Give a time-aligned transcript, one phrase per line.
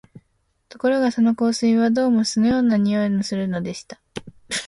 [0.69, 4.01] ところがその香水は、どうも酢のような匂いがするのでした